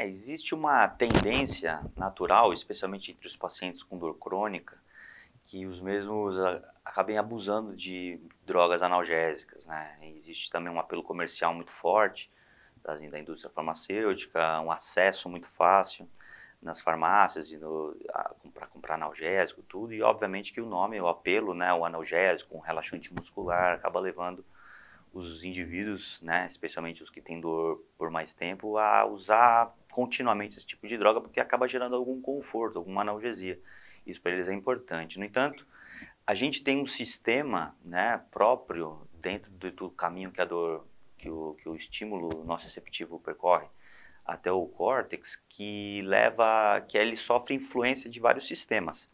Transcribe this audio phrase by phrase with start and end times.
[0.00, 4.78] É, existe uma tendência natural, especialmente entre os pacientes com dor crônica,
[5.44, 9.66] que os mesmos a, acabem abusando de drogas analgésicas.
[9.66, 9.98] Né?
[10.16, 12.32] Existe também um apelo comercial muito forte
[12.82, 16.08] da, da indústria farmacêutica, um acesso muito fácil
[16.62, 17.52] nas farmácias
[18.54, 22.60] para comprar analgésico, tudo, e obviamente que o nome, o apelo, né, o analgésico, um
[22.60, 24.44] relaxante muscular, acaba levando
[25.12, 30.66] os indivíduos, né, especialmente os que têm dor por mais tempo, a usar continuamente esse
[30.66, 33.58] tipo de droga porque acaba gerando algum conforto, alguma analgesia.
[34.06, 35.18] Isso para eles é importante.
[35.18, 35.66] No entanto,
[36.26, 40.86] a gente tem um sistema né, próprio dentro do, do caminho que a dor,
[41.18, 43.66] que o, que o estímulo nosso receptivo percorre
[44.24, 49.10] até o córtex, que leva, que ele sofre influência de vários sistemas.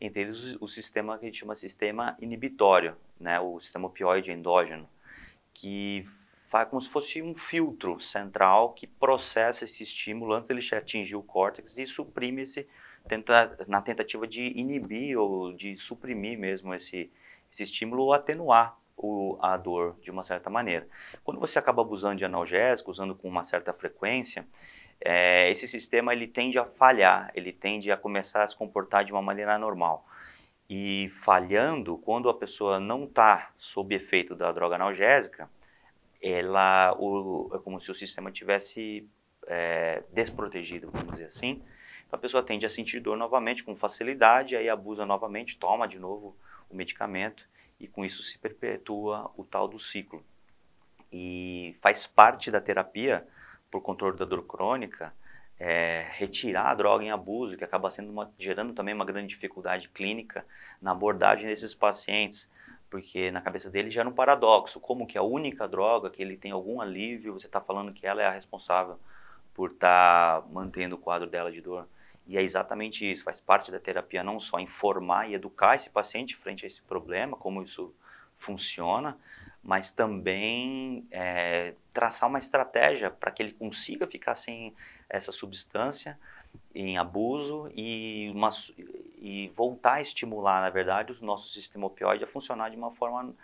[0.00, 3.86] Entre eles o, o sistema que a gente chama de sistema inibitório, né, o sistema
[3.86, 4.88] opioide endógeno
[5.58, 6.04] que
[6.48, 11.22] faz como se fosse um filtro central que processa esse estímulo antes dele atingir o
[11.22, 12.66] córtex e suprime esse
[13.06, 17.10] tenta, na tentativa de inibir ou de suprimir mesmo esse,
[17.52, 20.88] esse estímulo ou atenuar o, a dor de uma certa maneira.
[21.22, 24.46] Quando você acaba abusando de analgésico, usando com uma certa frequência,
[25.00, 29.12] é, esse sistema ele tende a falhar, ele tende a começar a se comportar de
[29.12, 30.06] uma maneira anormal
[30.68, 35.48] e falhando, quando a pessoa não está sob efeito da droga analgésica,
[36.22, 39.08] ela, o, é como se o sistema tivesse
[39.46, 41.62] é, desprotegido, vamos dizer assim.
[42.06, 45.98] Então a pessoa tende a sentir dor novamente com facilidade, aí abusa novamente, toma de
[45.98, 46.36] novo
[46.68, 50.24] o medicamento e com isso se perpetua o tal do ciclo.
[51.12, 53.26] E faz parte da terapia
[53.70, 55.12] por controle da dor crônica
[55.58, 59.88] é, retirar a droga em abuso, que acaba sendo uma, gerando também uma grande dificuldade
[59.88, 60.44] clínica
[60.80, 62.48] na abordagem desses pacientes,
[62.90, 66.52] porque na cabeça dele gera um paradoxo, como que a única droga que ele tem
[66.52, 68.98] algum alívio, você está falando que ela é a responsável
[69.52, 71.86] por estar tá mantendo o quadro dela de dor.
[72.26, 76.36] E é exatamente isso, faz parte da terapia não só informar e educar esse paciente
[76.36, 77.94] frente a esse problema, como isso
[78.36, 79.18] funciona,
[79.62, 84.74] mas também é, traçar uma estratégia para que ele consiga ficar sem
[85.08, 86.18] essa substância
[86.74, 88.50] em abuso e, uma,
[89.20, 93.34] e voltar a estimular, na verdade, o nosso sistema opioide a funcionar de uma forma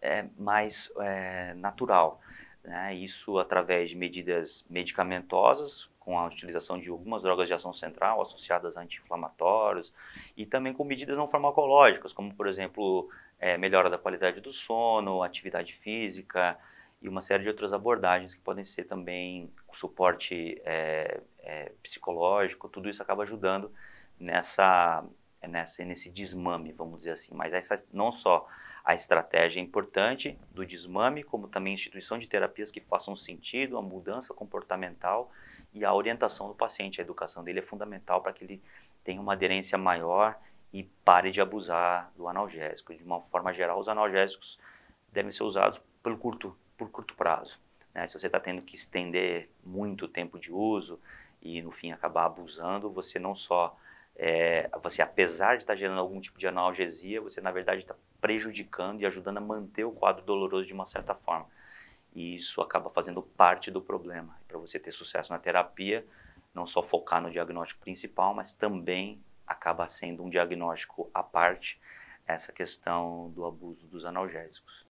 [0.00, 2.20] é, mais é, natural.
[2.62, 2.94] Né?
[2.94, 8.76] Isso através de medidas medicamentosas, com a utilização de algumas drogas de ação central associadas
[8.76, 9.92] a anti-inflamatórios
[10.36, 13.08] e também com medidas não farmacológicas, como, por exemplo,
[13.38, 16.58] é, melhora da qualidade do sono, atividade física
[17.00, 22.88] e uma série de outras abordagens que podem ser também suporte é, é, psicológico, tudo
[22.88, 23.72] isso acaba ajudando
[24.18, 25.04] nessa,
[25.46, 27.34] nessa, nesse desmame, vamos dizer assim.
[27.34, 28.46] Mas essa, não só
[28.84, 33.78] a estratégia é importante do desmame, como também a instituição de terapias que façam sentido,
[33.78, 35.30] a mudança comportamental
[35.72, 37.00] e a orientação do paciente.
[37.00, 38.62] A educação dele é fundamental para que ele
[39.02, 40.38] tenha uma aderência maior
[40.72, 42.94] e pare de abusar do analgésico.
[42.94, 44.58] De uma forma geral, os analgésicos
[45.12, 47.60] devem ser usados pelo curto, por curto prazo.
[47.94, 48.06] Né?
[48.06, 51.00] Se você está tendo que estender muito o tempo de uso
[51.40, 53.78] e no fim acabar abusando, você não só
[54.16, 59.00] é, você apesar de estar gerando algum tipo de analgesia, você na verdade está prejudicando
[59.00, 61.46] e ajudando a manter o quadro doloroso de uma certa forma.
[62.14, 64.38] E isso acaba fazendo parte do problema.
[64.46, 66.06] Para você ter sucesso na terapia,
[66.54, 71.80] não só focar no diagnóstico principal, mas também acaba sendo um diagnóstico à parte
[72.26, 74.82] essa questão do abuso dos analgésicos.